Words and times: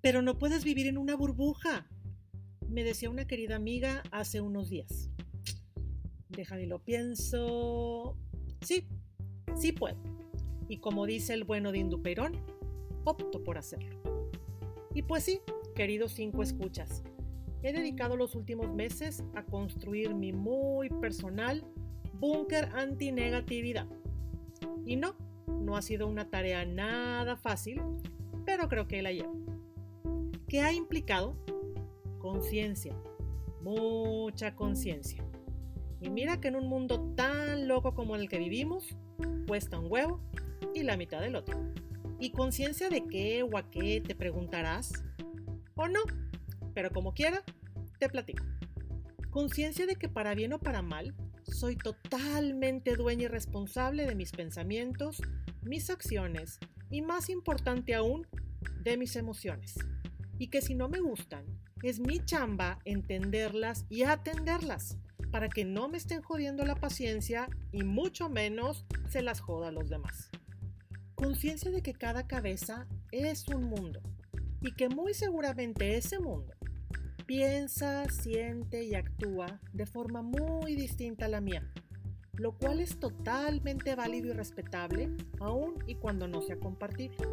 Pero 0.00 0.22
no 0.22 0.38
puedes 0.38 0.64
vivir 0.64 0.86
en 0.86 0.98
una 0.98 1.14
burbuja, 1.14 1.86
me 2.68 2.84
decía 2.84 3.10
una 3.10 3.26
querida 3.26 3.56
amiga 3.56 4.02
hace 4.10 4.40
unos 4.40 4.70
días. 4.70 5.10
Déjame 6.28 6.66
lo 6.66 6.78
pienso. 6.78 8.16
Sí, 8.62 8.86
sí 9.56 9.72
puedo. 9.72 9.98
Y 10.68 10.78
como 10.78 11.04
dice 11.06 11.34
el 11.34 11.44
bueno 11.44 11.72
de 11.72 11.78
Induperón, 11.78 12.32
opto 13.04 13.42
por 13.42 13.58
hacerlo. 13.58 14.00
Y 14.94 15.02
pues 15.02 15.24
sí, 15.24 15.40
queridos 15.74 16.12
cinco 16.12 16.42
escuchas, 16.42 17.02
he 17.62 17.72
dedicado 17.72 18.16
los 18.16 18.34
últimos 18.34 18.72
meses 18.72 19.24
a 19.34 19.44
construir 19.44 20.14
mi 20.14 20.32
muy 20.32 20.88
personal 20.88 21.64
búnker 22.14 22.68
antinegatividad. 22.74 23.86
Y 24.86 24.96
no, 24.96 25.16
no 25.46 25.76
ha 25.76 25.82
sido 25.82 26.06
una 26.06 26.30
tarea 26.30 26.64
nada 26.64 27.36
fácil, 27.36 27.82
pero 28.44 28.68
creo 28.68 28.86
que 28.86 29.02
la 29.02 29.12
llevo. 29.12 29.49
¿Qué 30.50 30.62
ha 30.62 30.72
implicado? 30.72 31.36
Conciencia, 32.18 32.92
mucha 33.62 34.56
conciencia. 34.56 35.24
Y 36.00 36.10
mira 36.10 36.40
que 36.40 36.48
en 36.48 36.56
un 36.56 36.66
mundo 36.66 37.14
tan 37.14 37.68
loco 37.68 37.94
como 37.94 38.16
el 38.16 38.28
que 38.28 38.40
vivimos, 38.40 38.96
cuesta 39.46 39.78
un 39.78 39.86
huevo 39.88 40.20
y 40.74 40.82
la 40.82 40.96
mitad 40.96 41.20
del 41.20 41.36
otro. 41.36 41.56
¿Y 42.18 42.32
conciencia 42.32 42.88
de 42.88 43.06
qué 43.06 43.44
o 43.44 43.56
a 43.56 43.70
qué 43.70 44.02
te 44.04 44.16
preguntarás? 44.16 44.92
¿O 45.76 45.86
no? 45.86 46.00
Pero 46.74 46.90
como 46.90 47.14
quiera, 47.14 47.44
te 48.00 48.08
platico. 48.08 48.44
Conciencia 49.30 49.86
de 49.86 49.94
que 49.94 50.08
para 50.08 50.34
bien 50.34 50.52
o 50.52 50.58
para 50.58 50.82
mal, 50.82 51.14
soy 51.44 51.76
totalmente 51.76 52.96
dueña 52.96 53.26
y 53.26 53.28
responsable 53.28 54.04
de 54.04 54.16
mis 54.16 54.32
pensamientos, 54.32 55.22
mis 55.62 55.90
acciones 55.90 56.58
y 56.90 57.02
más 57.02 57.30
importante 57.30 57.94
aún, 57.94 58.26
de 58.82 58.96
mis 58.96 59.14
emociones. 59.14 59.78
Y 60.40 60.48
que 60.48 60.62
si 60.62 60.74
no 60.74 60.88
me 60.88 61.00
gustan, 61.00 61.44
es 61.82 62.00
mi 62.00 62.18
chamba 62.24 62.78
entenderlas 62.86 63.84
y 63.90 64.04
atenderlas 64.04 64.96
para 65.30 65.50
que 65.50 65.66
no 65.66 65.90
me 65.90 65.98
estén 65.98 66.22
jodiendo 66.22 66.64
la 66.64 66.76
paciencia 66.76 67.46
y 67.72 67.82
mucho 67.82 68.30
menos 68.30 68.86
se 69.10 69.20
las 69.20 69.40
joda 69.40 69.68
a 69.68 69.70
los 69.70 69.90
demás. 69.90 70.30
Conciencia 71.14 71.70
de 71.70 71.82
que 71.82 71.92
cada 71.92 72.26
cabeza 72.26 72.86
es 73.12 73.48
un 73.48 73.64
mundo 73.64 74.00
y 74.62 74.72
que 74.72 74.88
muy 74.88 75.12
seguramente 75.12 75.98
ese 75.98 76.18
mundo 76.18 76.54
piensa, 77.26 78.08
siente 78.08 78.82
y 78.84 78.94
actúa 78.94 79.60
de 79.74 79.84
forma 79.84 80.22
muy 80.22 80.74
distinta 80.74 81.26
a 81.26 81.28
la 81.28 81.42
mía, 81.42 81.70
lo 82.32 82.56
cual 82.56 82.80
es 82.80 82.98
totalmente 82.98 83.94
válido 83.94 84.28
y 84.30 84.32
respetable 84.32 85.10
aun 85.38 85.74
y 85.86 85.96
cuando 85.96 86.26
no 86.28 86.40
sea 86.40 86.58
compartible. 86.58 87.28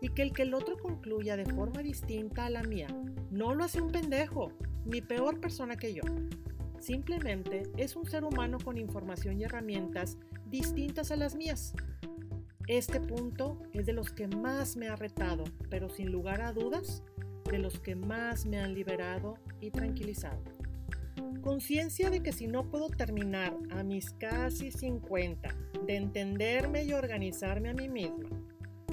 Y 0.00 0.10
que 0.10 0.22
el 0.22 0.32
que 0.32 0.42
el 0.42 0.54
otro 0.54 0.78
concluya 0.78 1.36
de 1.36 1.46
forma 1.46 1.82
distinta 1.82 2.46
a 2.46 2.50
la 2.50 2.62
mía 2.62 2.88
no 3.30 3.54
lo 3.54 3.64
hace 3.64 3.80
un 3.80 3.90
pendejo, 3.90 4.52
ni 4.84 5.00
peor 5.00 5.40
persona 5.40 5.76
que 5.76 5.94
yo. 5.94 6.02
Simplemente 6.80 7.64
es 7.76 7.96
un 7.96 8.06
ser 8.06 8.24
humano 8.24 8.58
con 8.62 8.78
información 8.78 9.38
y 9.38 9.44
herramientas 9.44 10.16
distintas 10.46 11.10
a 11.10 11.16
las 11.16 11.34
mías. 11.34 11.74
Este 12.68 13.00
punto 13.00 13.58
es 13.72 13.86
de 13.86 13.92
los 13.92 14.10
que 14.10 14.28
más 14.28 14.76
me 14.76 14.88
ha 14.88 14.96
retado, 14.96 15.44
pero 15.70 15.88
sin 15.88 16.12
lugar 16.12 16.42
a 16.42 16.52
dudas, 16.52 17.02
de 17.50 17.58
los 17.58 17.80
que 17.80 17.96
más 17.96 18.46
me 18.46 18.58
han 18.58 18.74
liberado 18.74 19.38
y 19.60 19.70
tranquilizado. 19.70 20.42
Conciencia 21.40 22.10
de 22.10 22.22
que 22.22 22.32
si 22.32 22.46
no 22.46 22.68
puedo 22.68 22.88
terminar 22.88 23.56
a 23.70 23.82
mis 23.82 24.10
casi 24.12 24.70
50 24.70 25.54
de 25.86 25.96
entenderme 25.96 26.84
y 26.84 26.92
organizarme 26.92 27.70
a 27.70 27.74
mí 27.74 27.88
misma, 27.88 28.28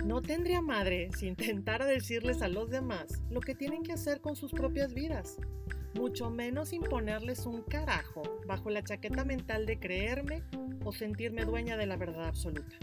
no 0.06 0.22
tendría 0.22 0.62
madre 0.62 1.10
si 1.18 1.28
intentara 1.28 1.86
decirles 1.86 2.42
a 2.42 2.48
los 2.48 2.70
demás 2.70 3.24
lo 3.30 3.42
que 3.42 3.56
tienen 3.56 3.84
que 3.84 3.94
hacer 3.94 4.22
con 4.22 4.36
sus 4.36 4.52
propias 4.52 4.94
vidas, 4.94 5.38
mucho 5.96 6.30
menos 6.30 6.74
imponerles 6.74 7.46
un 7.46 7.64
carajo 7.64 8.22
bajo 8.48 8.70
la 8.70 8.84
chaqueta 8.84 9.26
mental 9.26 9.66
de 9.66 9.80
creerme 9.80 10.44
o 10.84 10.92
sentirme 10.92 11.44
dueña 11.44 11.76
de 11.76 11.88
la 11.88 11.98
verdad 11.98 12.28
absoluta. 12.28 12.78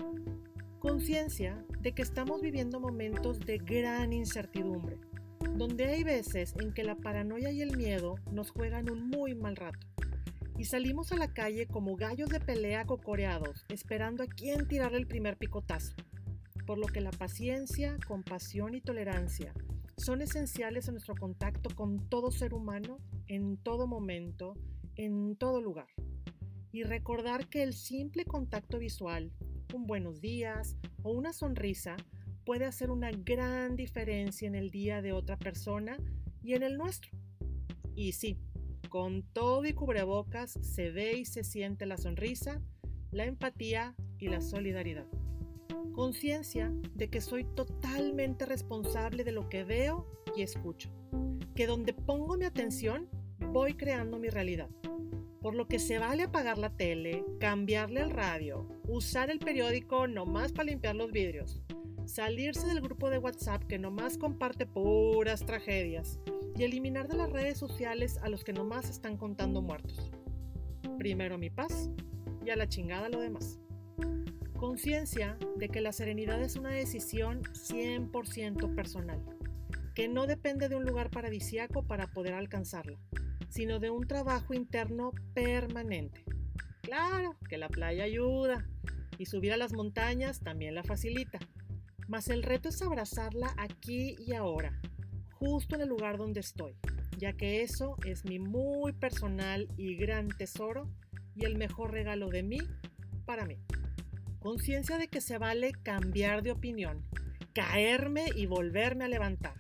Conciencia 0.81 1.65
de 1.81 1.93
que 1.93 2.03
estamos 2.03 2.43
viviendo 2.43 2.81
momentos 2.81 3.39
de 3.39 3.59
gran 3.59 4.13
incertidumbre 4.13 4.99
donde 5.57 5.87
hay 5.87 6.03
veces 6.03 6.55
en 6.61 6.73
que 6.73 6.83
la 6.83 6.97
paranoia 6.97 7.51
y 7.51 7.63
el 7.63 7.77
miedo 7.77 8.17
nos 8.31 8.51
juegan 8.51 8.91
un 8.91 9.09
muy 9.09 9.35
mal 9.35 9.57
rato. 9.57 9.87
Y 10.59 10.65
salimos 10.65 11.13
a 11.13 11.17
la 11.17 11.33
calle 11.33 11.67
como 11.67 11.97
gallos 11.97 12.29
de 12.31 12.41
pelea 12.41 12.85
cocoreados, 12.85 13.65
esperando 13.69 14.23
a 14.23 14.27
quién 14.27 14.67
tirar 14.67 14.95
el 14.95 15.07
primer 15.07 15.37
picotazo. 15.37 15.95
Por 16.67 16.79
lo 16.79 16.87
que 16.87 17.01
la 17.01 17.11
paciencia, 17.11 17.97
compasión 18.07 18.75
y 18.75 18.81
tolerancia 18.81 19.53
son 19.97 20.23
esenciales 20.23 20.89
en 20.89 20.95
nuestro 20.95 21.15
contacto 21.15 21.71
con 21.75 22.09
todo 22.09 22.31
ser 22.31 22.55
humano, 22.55 22.99
en 23.27 23.57
todo 23.57 23.87
momento, 23.87 24.55
en 24.97 25.37
todo 25.37 25.61
lugar. 25.61 25.89
Y 26.73 26.85
recordar 26.85 27.49
que 27.49 27.63
el 27.63 27.75
simple 27.75 28.25
contacto 28.25 28.79
visual, 28.79 29.33
un 29.75 29.87
buenos 29.87 30.21
días 30.21 30.77
o 31.03 31.13
una 31.13 31.33
sonrisa 31.33 31.97
puede 32.45 32.65
hacer 32.65 32.91
una 32.91 33.11
gran 33.11 33.77
diferencia 33.77 34.49
en 34.49 34.55
el 34.55 34.71
día 34.71 35.03
de 35.03 35.13
otra 35.13 35.37
persona 35.37 35.99
y 36.43 36.55
en 36.55 36.63
el 36.63 36.77
nuestro. 36.77 37.11
Y 37.95 38.13
sí, 38.13 38.39
con 38.89 39.23
todo 39.23 39.65
y 39.65 39.73
cubrebocas 39.73 40.59
se 40.63 40.91
ve 40.91 41.19
y 41.19 41.25
se 41.25 41.45
siente 41.45 41.87
la 41.87 41.97
sonrisa, 41.97 42.61
la 43.11 43.25
empatía 43.27 43.95
y 44.19 44.29
la 44.29 44.41
solidaridad. 44.41 45.07
Conciencia 45.93 46.73
de 46.95 47.09
que 47.09 47.21
soy 47.21 47.45
totalmente 47.45 48.47
responsable 48.47 49.25
de 49.25 49.33
lo 49.33 49.49
que 49.49 49.65
veo 49.65 50.07
y 50.37 50.43
escucho. 50.43 50.91
Que 51.55 51.67
donde 51.67 51.93
pongo 51.93 52.37
mi 52.37 52.45
atención, 52.45 53.09
voy 53.53 53.75
creando 53.75 54.19
mi 54.19 54.29
realidad. 54.29 54.69
Por 55.41 55.55
lo 55.55 55.67
que 55.67 55.79
se 55.79 55.99
vale 55.99 56.23
apagar 56.25 56.57
la 56.59 56.77
tele, 56.77 57.25
cambiarle 57.41 58.01
el 58.01 58.11
radio, 58.11 58.69
usar 58.87 59.31
el 59.31 59.39
periódico 59.39 60.07
nomás 60.07 60.53
para 60.53 60.71
limpiar 60.71 60.95
los 60.95 61.11
vidrios, 61.11 61.61
salirse 62.05 62.67
del 62.67 62.81
grupo 62.81 63.11
de 63.11 63.19
WhatsApp 63.19 63.65
que 63.65 63.79
nomás 63.79 64.19
comparte 64.19 64.67
puras 64.67 65.45
tragedias 65.45 66.21
y 66.57 66.65
eliminar 66.65 67.09
de 67.09 67.17
las 67.17 67.31
redes 67.31 67.59
sociales 67.59 68.19
a 68.23 68.29
los 68.29 68.45
que 68.45 68.53
nomás 68.53 68.89
están 68.89 69.17
contando 69.17 69.63
muertos. 69.63 70.11
Primero 70.99 71.39
mi 71.39 71.51
paz 71.51 71.91
y 72.45 72.51
a 72.51 72.57
la 72.57 72.69
chingada 72.69 73.09
lo 73.09 73.21
demás. 73.21 73.59
Conciencia 74.63 75.37
de 75.57 75.69
que 75.69 75.81
la 75.81 75.91
serenidad 75.91 76.41
es 76.41 76.55
una 76.55 76.71
decisión 76.71 77.43
100% 77.43 78.77
personal, 78.77 79.21
que 79.93 80.07
no 80.07 80.29
depende 80.29 80.69
de 80.69 80.77
un 80.77 80.85
lugar 80.85 81.11
paradisiaco 81.11 81.83
para 81.83 82.13
poder 82.13 82.35
alcanzarla, 82.35 82.97
sino 83.49 83.81
de 83.81 83.91
un 83.91 84.07
trabajo 84.07 84.55
interno 84.55 85.11
permanente. 85.35 86.25
Claro 86.81 87.37
que 87.49 87.59
la 87.59 87.69
playa 87.69 88.05
ayuda 88.05 88.65
y 89.19 89.27
subir 89.27 89.53
a 89.53 89.57
las 89.57 89.73
montañas 89.73 90.39
también 90.39 90.77
la 90.77 90.85
facilita, 90.85 91.41
mas 92.07 92.29
el 92.29 92.45
reto 92.45 92.69
es 92.69 92.81
abrazarla 92.83 93.53
aquí 93.59 94.15
y 94.25 94.35
ahora, 94.35 94.81
justo 95.33 95.75
en 95.75 95.81
el 95.81 95.89
lugar 95.89 96.19
donde 96.19 96.39
estoy, 96.39 96.77
ya 97.19 97.33
que 97.33 97.63
eso 97.63 97.97
es 98.07 98.25
mi 98.25 98.39
muy 98.39 98.93
personal 98.93 99.67
y 99.77 99.97
gran 99.97 100.29
tesoro 100.29 100.89
y 101.35 101.47
el 101.47 101.59
mejor 101.59 101.91
regalo 101.91 102.29
de 102.29 102.45
mí 102.45 102.59
para 103.27 103.45
mí. 103.45 103.59
Conciencia 104.43 104.99
de 104.99 105.07
que 105.07 105.21
se 105.21 105.39
vale 105.39 105.71
cambiar 105.85 106.43
de 106.43 106.51
opinión, 106.51 107.05
caerme 107.55 108.27
y 108.35 108.47
volverme 108.47 109.05
a 109.05 109.09
levantar. 109.09 109.55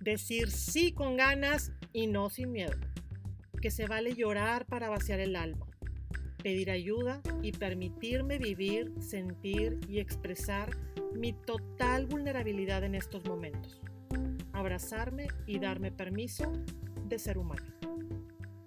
Decir 0.00 0.50
sí 0.50 0.90
con 0.90 1.16
ganas 1.16 1.70
y 1.92 2.08
no 2.08 2.28
sin 2.28 2.50
miedo. 2.50 2.74
Que 3.62 3.70
se 3.70 3.86
vale 3.86 4.16
llorar 4.16 4.66
para 4.66 4.88
vaciar 4.88 5.20
el 5.20 5.36
alma. 5.36 5.68
Pedir 6.42 6.72
ayuda 6.72 7.22
y 7.40 7.52
permitirme 7.52 8.38
vivir, 8.38 8.92
sentir 8.98 9.78
y 9.88 10.00
expresar 10.00 10.76
mi 11.14 11.32
total 11.32 12.06
vulnerabilidad 12.06 12.82
en 12.82 12.96
estos 12.96 13.24
momentos. 13.26 13.80
Abrazarme 14.52 15.28
y 15.46 15.60
darme 15.60 15.92
permiso 15.92 16.50
de 17.04 17.20
ser 17.20 17.38
humano. 17.38 17.75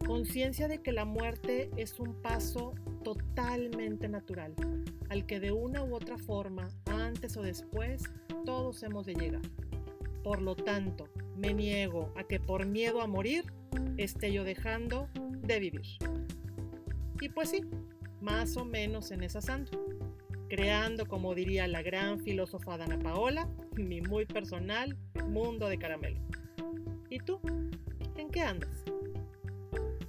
Conciencia 0.10 0.68
de 0.68 0.82
que 0.82 0.92
la 0.92 1.06
muerte 1.06 1.70
es 1.78 2.00
un 2.00 2.20
paso 2.20 2.74
totalmente 3.04 4.10
natural, 4.10 4.56
al 5.08 5.28
que 5.28 5.40
de 5.40 5.52
una 5.52 5.84
u 5.84 5.94
otra 5.94 6.18
forma, 6.18 6.68
antes 6.88 7.38
o 7.38 7.44
después, 7.44 8.02
todos 8.44 8.82
hemos 8.82 9.06
de 9.06 9.14
llegar. 9.14 9.44
Por 10.24 10.42
lo 10.42 10.56
tanto, 10.56 11.08
me 11.38 11.54
niego 11.54 12.12
a 12.18 12.24
que 12.24 12.40
por 12.40 12.66
miedo 12.66 13.02
a 13.02 13.08
morir 13.08 13.54
esté 13.98 14.34
yo 14.34 14.44
dejando 14.44 15.08
de 15.44 15.60
vivir. 15.60 15.86
Y 17.22 17.30
pues 17.30 17.52
sí, 17.52 17.62
más 18.20 18.58
o 18.58 18.66
menos 18.66 19.12
en 19.12 19.22
esa 19.22 19.42
santa 19.42 19.78
creando, 20.50 21.06
como 21.06 21.36
diría 21.36 21.68
la 21.68 21.84
gran 21.84 22.20
filósofa 22.20 22.80
Dana 22.80 22.98
Paola, 22.98 23.48
mi 23.76 24.02
muy 24.02 24.26
personal 24.26 24.98
mundo 25.28 25.70
de 25.70 25.78
caramelo. 25.78 26.20
¿Y 27.12 27.20
tú? 27.20 27.40
¿En 28.18 28.32
qué 28.32 28.42
andas? 28.42 28.84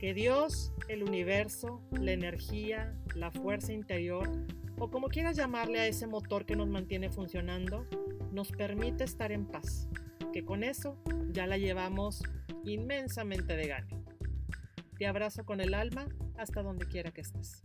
Que 0.01 0.15
Dios, 0.15 0.73
el 0.89 1.03
universo, 1.03 1.83
la 1.91 2.13
energía, 2.13 2.97
la 3.15 3.31
fuerza 3.31 3.75
interior, 3.75 4.31
o 4.79 4.91
como 4.91 5.09
quieras 5.09 5.37
llamarle 5.37 5.79
a 5.79 5.87
ese 5.87 6.07
motor 6.07 6.47
que 6.47 6.57
nos 6.57 6.71
mantiene 6.71 7.11
funcionando, 7.11 7.85
nos 8.33 8.51
permite 8.51 9.05
estar 9.05 9.31
en 9.31 9.45
paz. 9.45 9.91
Que 10.33 10.43
con 10.43 10.65
eso 10.65 10.97
Ya 11.33 11.47
la 11.47 11.59
llevamos 11.59 12.23
inmensamente 12.65 13.55
de 13.57 13.67
gane. 13.69 14.03
Te 14.99 15.07
abrazo 15.07 15.45
con 15.45 15.61
el 15.61 15.75
alma 15.75 16.09
hasta 16.39 16.63
donde 16.63 16.87
quiera 16.87 17.11
que 17.11 17.21
estés. 17.21 17.61